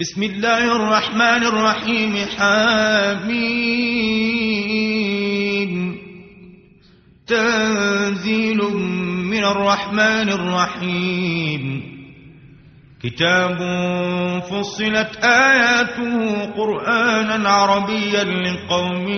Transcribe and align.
بسم 0.00 0.22
الله 0.22 0.76
الرحمن 0.76 1.46
الرحيم. 1.46 2.16
حميم. 2.38 3.58
تنزيل 7.26 8.58
من 9.30 9.44
الرحمن 9.44 10.28
الرحيم. 10.28 11.82
كتاب 13.02 13.56
فصلت 14.50 15.24
آياته 15.24 16.44
قرآنا 16.44 17.48
عربيا 17.48 18.24
لقوم 18.24 19.08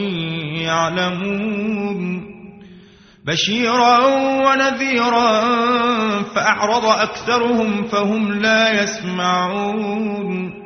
يعلمون. 0.57 2.27
بشيرا 3.27 3.99
ونذيرا 4.47 5.43
فأعرض 6.23 6.87
أكثرهم 6.87 7.83
فهم 7.83 8.33
لا 8.33 8.83
يسمعون. 8.83 10.66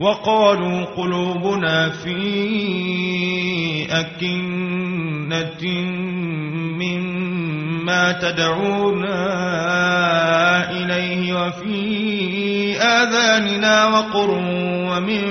وقالوا 0.00 0.84
قلوبنا 0.84 1.90
في 1.90 2.16
أكنة 3.90 5.64
مما 6.80 8.12
تدعونا 8.12 9.20
إليه 10.70 11.34
وفي 11.34 12.76
آذاننا 12.82 13.86
وقر 13.86 14.30
ومن 14.90 15.22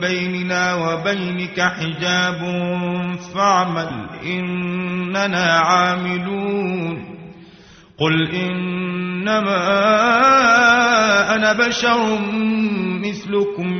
بيننا 0.00 0.74
وبينك 0.74 1.60
حجاب 1.60 2.40
فاعمل 3.34 3.90
إننا 4.24 5.58
عاملون 5.58 7.04
قل 7.98 8.28
إنما 8.30 9.60
أنا 11.34 11.52
بشر 11.52 12.18
مثلكم 13.04 13.79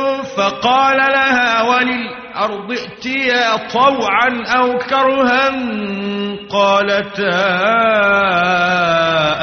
فقال 0.37 0.97
لها 0.97 1.61
وللأرض 1.61 2.71
ائتيا 2.71 3.55
طوعا 3.73 4.43
أو 4.47 4.77
كرها 4.77 5.49
قالتا 6.49 7.61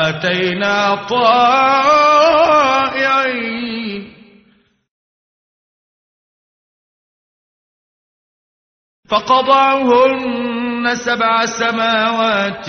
أتينا 0.08 0.94
طائعين. 0.94 1.78
فقضعهن 9.08 10.94
سبع 10.94 11.46
سماوات 11.46 12.68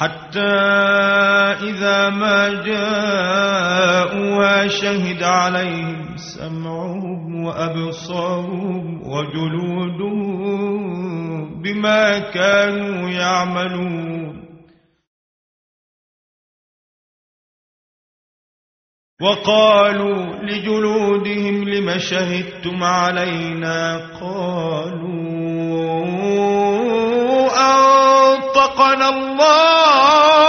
حتى 0.00 0.56
إذا 1.68 2.08
ما 2.08 2.48
جاءوها 2.64 3.88
شهد 4.68 5.22
عليهم 5.22 6.16
سمعهم 6.16 7.44
وأبصارهم 7.44 9.02
وجلودهم 9.12 10.82
بما 11.62 12.18
كانوا 12.18 13.10
يعملون. 13.10 14.40
وقالوا 19.20 20.36
لجلودهم 20.36 21.68
لم 21.68 21.98
شهدتم 21.98 22.84
علينا؟ 22.84 23.96
قالوا 24.20 25.60
أنطقنا 28.50 29.08
الله. 29.08 30.40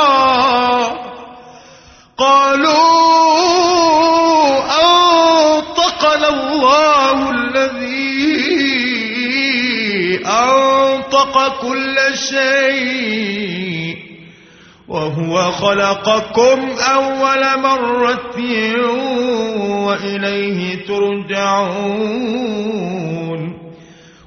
قالوا 2.18 2.72
أنطقنا 4.82 6.28
الله 6.30 7.30
الذي 7.30 8.22
أنطق 10.26 11.62
كل 11.62 11.98
شيء 12.14 13.98
وهو 14.88 15.52
خلقكم 15.52 16.70
أول 16.94 17.60
مرة 17.62 18.38
وإليه 19.86 20.86
ترجعون. 20.86 22.42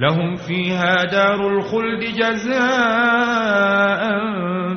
لهم 0.00 0.36
فيها 0.36 1.04
دار 1.04 1.48
الخلد 1.48 2.04
جزاء 2.16 2.58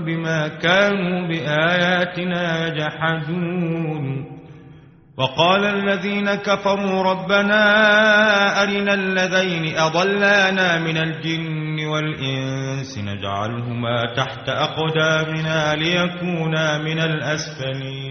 بما 0.06 0.48
كانوا 0.48 1.28
بآياتنا 1.28 2.68
يجحدون. 2.68 4.32
وقال 5.18 5.66
الذين 5.66 6.36
كفروا 6.36 7.04
ربنا 7.04 7.64
أرنا 8.64 8.94
الذين 8.94 9.78
أضلانا 9.78 10.80
من 10.80 10.98
الجن 10.98 11.86
والإنس 11.86 12.98
نجعلهما 12.98 14.14
تحت 14.18 14.50
أقدامنا 14.50 15.76
ليكونا 15.76 16.78
من 16.78 17.00
الأسفلين. 17.00 18.11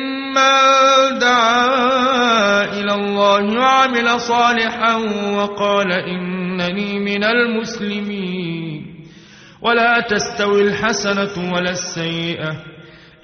دعا 1.19 2.63
إلى 2.73 2.93
الله 2.93 3.59
وعمل 3.59 4.19
صالحا 4.19 4.95
وقال 5.35 5.91
إنني 5.91 6.99
من 6.99 7.23
المسلمين 7.23 8.85
ولا 9.61 9.99
تستوي 9.99 10.61
الحسنة 10.61 11.53
ولا 11.53 11.69
السيئة 11.71 12.63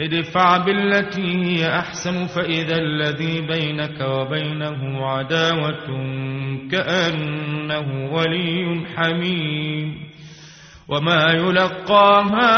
ادفع 0.01 0.57
بالتي 0.57 1.21
هي 1.45 1.79
أحسن 1.79 2.27
فإذا 2.27 2.75
الذي 2.75 3.41
بينك 3.41 4.01
وبينه 4.01 5.05
عداوة 5.05 5.87
كأنه 6.71 8.13
ولي 8.13 8.85
حميم 8.95 10.07
وما 10.87 11.31
يلقاها 11.31 12.57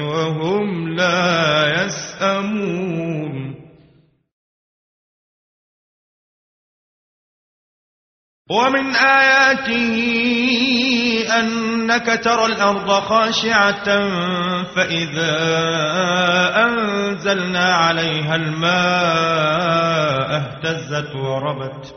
وهم 0.00 0.88
لا 0.88 1.84
يسأمون. 1.84 3.54
ومن 8.50 8.94
آياته 8.96 9.94
أنك 11.40 12.20
ترى 12.24 12.46
الأرض 12.46 12.90
خاشعة 12.90 13.84
فإذا 14.64 15.36
أنزلنا 16.64 17.74
عليها 17.74 18.36
الماء 18.36 19.78
اهتزت 20.36 21.16
وربت. 21.16 21.94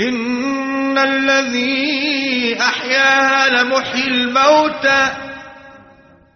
إن 0.00 0.98
الذي 0.98 2.56
أحياها 2.60 3.48
لمحيي 3.48 4.08
الموتى 4.08 5.25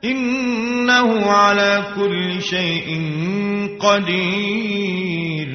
إنه 0.05 1.31
على 1.31 1.85
كل 1.97 2.43
شيء 2.43 3.03
قدير. 3.81 5.49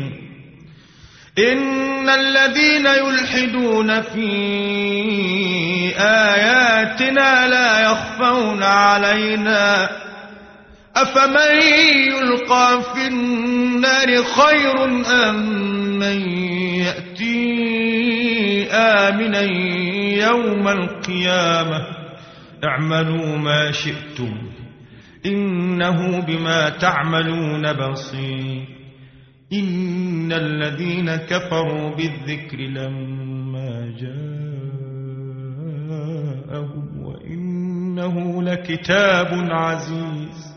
إن 1.40 2.10
الذين 2.10 2.86
يلحدون 2.86 4.02
في 4.02 4.30
آياتنا 6.00 7.48
لا 7.48 7.92
يخفون 7.92 8.64
علينا. 8.64 9.90
أفمن 10.96 11.62
يلقى 12.08 12.82
في 12.96 13.08
النار 13.08 14.24
خير 14.24 14.86
أم 15.30 15.36
من 16.00 16.22
يأتي 16.80 18.68
آمنا 18.72 19.42
يوم 20.28 20.68
القيامة؟ 20.68 21.95
اعملوا 22.64 23.38
ما 23.38 23.72
شئتم 23.72 24.38
إنه 25.26 26.20
بما 26.20 26.70
تعملون 26.70 27.74
بصير 27.74 28.68
إن 29.54 30.32
الذين 30.34 31.16
كفروا 31.16 31.96
بالذكر 31.96 32.58
لما 32.58 33.94
جاءهم 36.46 37.04
وإنه 37.06 38.44
لكتاب 38.44 39.28
عزيز 39.52 40.56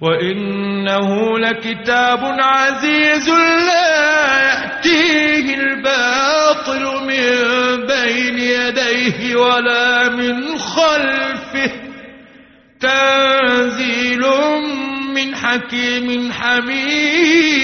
وإنه 0.00 1.38
لكتاب 1.38 2.20
عزيز 2.24 3.28
لا 3.68 4.42
يأتيه 4.42 5.54
الباطل 5.54 7.06
من 7.06 7.13
يديه 8.68 9.36
ولا 9.36 10.08
من 10.08 10.58
خلفه. 10.58 11.70
تنزيل 12.80 14.20
من 15.14 15.34
حكيم 15.34 16.32
حميد. 16.32 17.54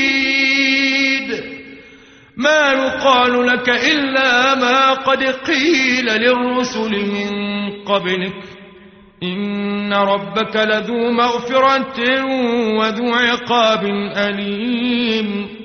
ما 2.36 2.72
يقال 2.72 3.46
لك 3.46 3.68
إلا 3.68 4.54
ما 4.54 4.90
قد 4.90 5.22
قيل 5.22 6.06
للرسل 6.06 6.90
من 6.90 7.30
قبلك. 7.84 8.42
إن 9.22 9.92
ربك 9.92 10.56
لذو 10.56 11.10
مغفرة 11.10 12.24
وذو 12.78 13.14
عقاب 13.14 13.84
أليم. 14.16 15.59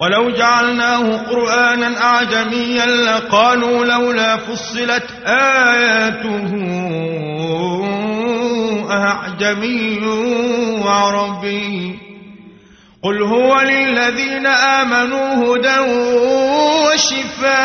ولو 0.00 0.30
جعلناه 0.30 1.16
قرآنا 1.16 2.00
أعجميا 2.02 2.86
لقالوا 2.86 3.84
لولا 3.84 4.36
فصلت 4.36 5.06
آياته 5.26 6.50
أعجمي 8.90 10.06
وعربي 10.84 11.98
قل 13.02 13.22
هو 13.22 13.60
للذين 13.60 14.46
آمنوا 14.46 15.56
هدى 15.56 15.78
وشفاء. 16.90 17.64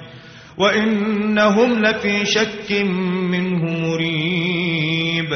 وإنهم 0.61 1.81
لفي 1.81 2.25
شك 2.25 2.71
منه 3.31 3.87
مريب. 3.87 5.27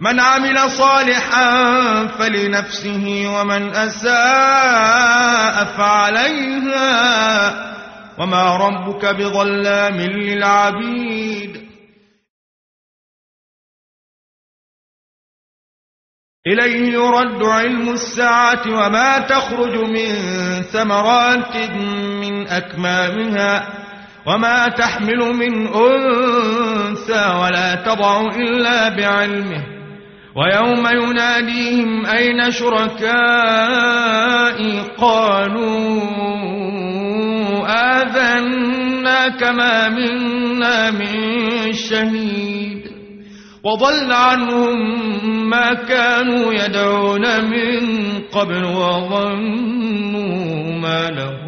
من 0.00 0.20
عمل 0.20 0.70
صالحا 0.70 2.06
فلنفسه 2.06 3.24
ومن 3.40 3.70
أساء 3.70 5.64
فعليها. 5.64 6.78
وما 8.18 8.56
ربك 8.56 9.06
بظلام 9.06 10.00
للعبيد. 10.00 11.68
إليه 16.46 16.92
يرد 16.92 17.42
علم 17.42 17.88
الساعة 17.88 18.62
وما 18.66 19.18
تخرج 19.18 19.76
من 19.76 20.14
ثمرات 20.62 21.56
من 21.96 22.48
أكمامها. 22.48 23.87
وما 24.28 24.68
تحمل 24.68 25.18
من 25.18 25.66
أنثى 25.66 27.34
ولا 27.42 27.74
تضع 27.74 28.20
إلا 28.20 28.88
بعلمه 28.88 29.62
ويوم 30.36 30.86
يناديهم 30.86 32.06
أين 32.06 32.50
شركائي 32.50 33.88
قالوا 34.98 36.00
آذنا 37.68 39.28
كما 39.28 39.88
منا 39.88 40.90
من 40.90 41.12
شهيد 41.72 42.82
وضل 43.64 44.12
عنهم 44.12 44.78
ما 45.50 45.74
كانوا 45.74 46.52
يدعون 46.52 47.44
من 47.44 47.80
قبل 48.32 48.64
وظنوا 48.64 50.28
ما 50.80 51.10
لهم 51.10 51.47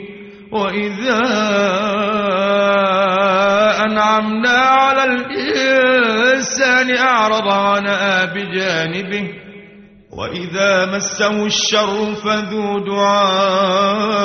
وإذا 0.51 1.19
أنعمنا 3.85 4.49
على 4.49 5.03
الإنسان 5.03 6.97
أعرض 6.97 7.47
عنها 7.47 8.25
بجانبه 8.25 9.27
وإذا 10.11 10.85
مسه 10.85 11.45
الشر 11.45 12.15
فذو 12.15 12.79
دعاء 12.79 14.19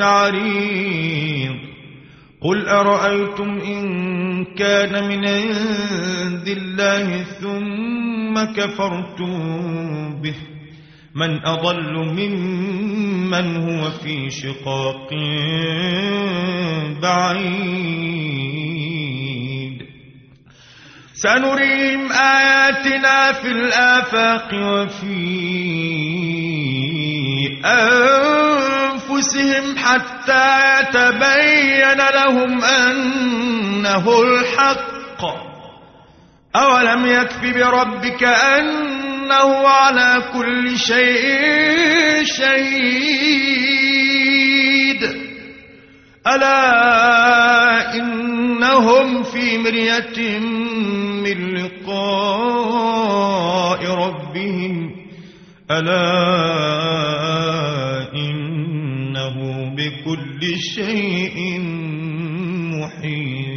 عريض. 0.00 1.54
قل 2.42 2.68
أرأيتم 2.68 3.58
إن 3.58 3.84
كان 4.54 5.08
من 5.08 5.28
عند 5.28 6.48
الله 6.48 7.24
ثم 7.40 8.44
كفرتم 8.52 9.32
به؟ 10.22 10.53
من 11.14 11.46
أضل 11.46 11.92
ممن 11.94 13.56
هو 13.56 13.90
في 13.90 14.30
شقاق 14.30 15.10
بعيد. 17.02 17.74
سنريهم 21.14 22.12
آياتنا 22.12 23.32
في 23.32 23.48
الآفاق 23.48 24.48
وفي 24.54 25.14
أنفسهم 27.64 29.78
حتى 29.78 30.58
يتبين 30.80 31.98
لهم 32.14 32.64
أنه 32.64 34.22
الحق. 34.22 35.24
أولم 36.56 37.06
يكف 37.06 37.40
بربك 37.40 38.22
أنه 39.24 39.68
على 39.68 40.22
كل 40.32 40.78
شيء 40.78 42.24
شهيد. 42.24 43.54
ألا 46.26 47.94
إنهم 47.94 49.22
في 49.22 49.58
مرية 49.58 50.38
من 51.24 51.54
لقاء 51.56 52.20
ربهم. 53.86 54.90
ألا 55.70 56.04
إنه 58.14 59.36
بكل 59.76 60.58
شيء 60.58 61.60
محيط. 62.76 63.53